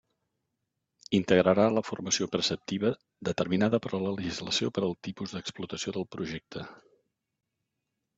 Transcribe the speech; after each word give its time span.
Integrarà 1.17 1.65
la 1.73 1.83
formació 1.89 2.27
preceptiva 2.35 2.91
determinada 3.29 3.79
per 3.83 3.91
la 3.97 4.15
legislació 4.15 4.71
per 4.79 4.83
al 4.87 4.95
tipus 5.09 5.35
d'explotació 5.37 5.95
del 5.99 6.09
projecte. 6.17 6.65